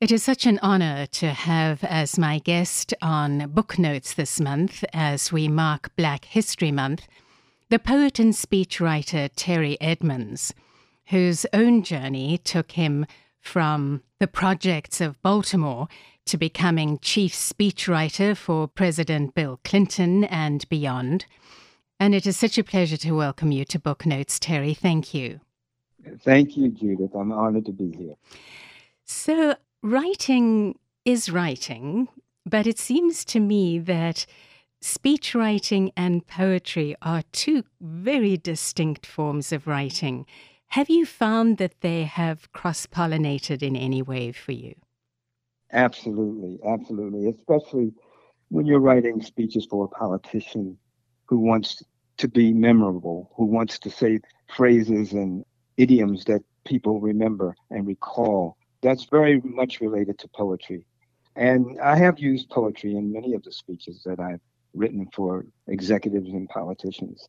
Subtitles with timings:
[0.00, 4.82] It is such an honor to have as my guest on Book Notes this month
[4.94, 7.06] as we mark Black History Month
[7.68, 10.54] the poet and speechwriter Terry Edmonds,
[11.08, 13.04] whose own journey took him
[13.40, 15.86] from the projects of Baltimore
[16.24, 21.26] to becoming chief speechwriter for President Bill Clinton and beyond.
[22.00, 24.72] And it is such a pleasure to welcome you to Book Notes, Terry.
[24.72, 25.40] Thank you.
[26.20, 27.14] Thank you, Judith.
[27.14, 28.14] I'm honored to be here.
[29.04, 32.08] So, writing is writing,
[32.46, 34.26] but it seems to me that
[34.80, 40.26] speech writing and poetry are two very distinct forms of writing.
[40.68, 44.74] Have you found that they have cross pollinated in any way for you?
[45.72, 47.28] Absolutely, absolutely.
[47.28, 47.92] Especially
[48.48, 50.76] when you're writing speeches for a politician
[51.26, 51.82] who wants
[52.18, 54.20] to be memorable, who wants to say
[54.54, 55.44] phrases and
[55.76, 60.84] idioms that people remember and recall that's very much related to poetry.
[61.36, 64.40] And I have used poetry in many of the speeches that I've
[64.74, 67.28] written for executives and politicians.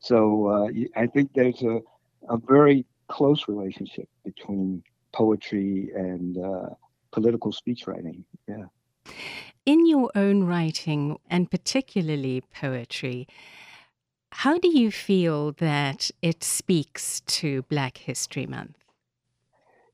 [0.00, 1.80] So uh, I think there's a,
[2.28, 4.82] a very close relationship between
[5.12, 6.70] poetry and uh,
[7.12, 8.24] political speech writing.
[8.48, 8.66] Yeah.
[9.64, 13.26] In your own writing, and particularly poetry,
[14.30, 18.83] how do you feel that it speaks to Black History Month?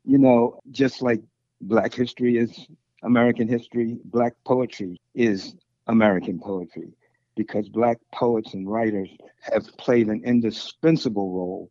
[0.04, 1.20] You know, just like
[1.60, 2.66] Black history is
[3.02, 5.54] American history, Black poetry is
[5.86, 6.92] American poetry
[7.36, 9.08] because Black poets and writers
[9.40, 11.70] have played an indispensable role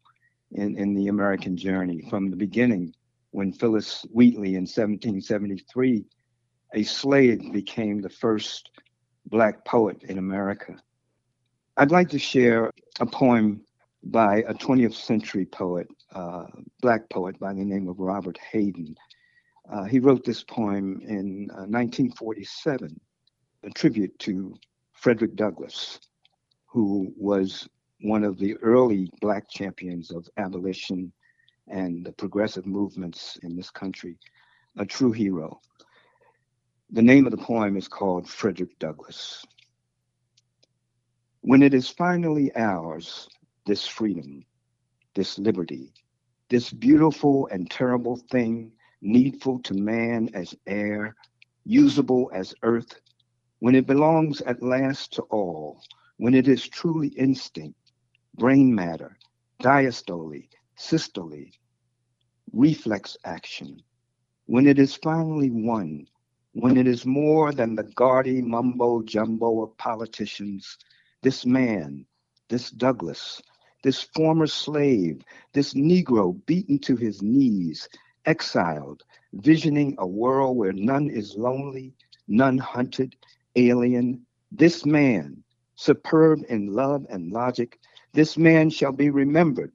[0.52, 2.94] in, in the American journey from the beginning
[3.32, 6.06] when Phillis Wheatley in 1773,
[6.74, 8.72] a slave, became the first
[9.28, 10.76] Black poet in America.
[11.78, 13.62] I'd like to share a poem
[14.04, 16.46] by a 20th century poet, uh,
[16.82, 18.96] black poet by the name of Robert Hayden.
[19.72, 23.00] Uh, he wrote this poem in uh, 1947,
[23.64, 24.56] a tribute to
[24.94, 26.00] Frederick Douglass,
[26.66, 27.68] who was
[28.02, 31.12] one of the early black champions of abolition
[31.68, 34.18] and the progressive movements in this country,
[34.78, 35.60] a true hero.
[36.92, 39.46] The name of the poem is called Frederick Douglass.
[41.42, 43.28] When it is finally ours,
[43.66, 44.44] this freedom,
[45.14, 45.94] this liberty,
[46.50, 48.72] this beautiful and terrible thing,
[49.02, 51.16] needful to man as air,
[51.64, 53.00] usable as earth,
[53.60, 55.82] when it belongs at last to all,
[56.18, 57.78] when it is truly instinct,
[58.36, 59.18] brain matter,
[59.62, 61.46] diastole, systole,
[62.52, 63.82] reflex action,
[64.48, 66.08] when it is finally won,
[66.54, 70.78] when it is more than the gaudy mumbo jumbo of politicians,
[71.22, 72.06] this man,
[72.50, 73.42] this Douglass,
[73.84, 75.24] this former slave,
[75.54, 77.88] this Negro beaten to his knees,
[78.26, 79.04] exiled,
[79.34, 81.94] visioning a world where none is lonely,
[82.28, 83.16] none hunted,
[83.56, 84.26] alien.
[84.52, 85.44] This man,
[85.76, 87.80] superb in love and logic,
[88.14, 89.72] this man shall be remembered.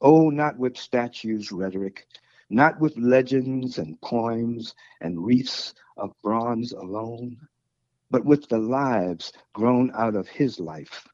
[0.00, 2.06] Oh, not with statues, rhetoric,
[2.50, 7.36] not with legends and poems and wreaths of bronze alone,
[8.10, 11.06] but with the lives grown out of his life,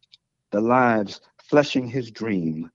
[0.50, 2.70] the lives fleshing his dream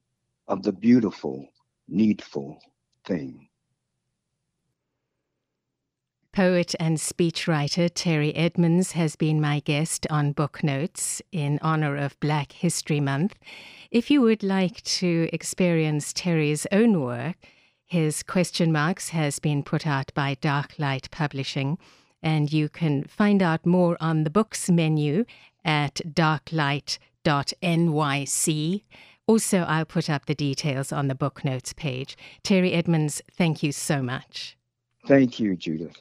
[0.48, 1.48] of the beautiful,
[1.88, 2.60] needful
[3.06, 3.48] thing.
[6.32, 12.20] Poet and speechwriter Terry Edmonds has been my guest on Book Notes in honor of
[12.20, 13.36] Black History Month.
[13.90, 17.36] If you would like to experience Terry's own work,
[17.86, 21.80] his question marks has been put out by Darklight Publishing,
[22.22, 25.26] and you can find out more on the books menu
[25.66, 28.84] at darklight.com nyc.
[29.28, 32.18] Also, I'll put up the details on the book notes page.
[32.44, 34.58] Terry Edmonds, thank you so much.
[35.06, 35.96] Thank you, Judith.